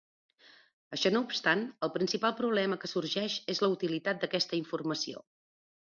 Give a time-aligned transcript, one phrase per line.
[0.95, 5.23] Això no obstant, el principal problema que sorgeix és la utilitat d'aquesta informació.